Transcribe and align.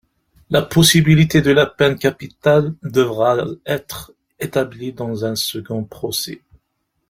La 0.49 0.63
possibilité 0.63 1.43
de 1.43 1.51
la 1.51 1.67
peine 1.67 1.95
capitale 1.95 2.73
devra 2.81 3.37
être 3.67 4.11
établie 4.39 4.93
dans 4.93 5.25
un 5.25 5.35
second 5.35 5.83
procès. 5.83 6.41